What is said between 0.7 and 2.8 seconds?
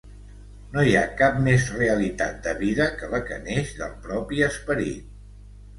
No hi cap més realitat de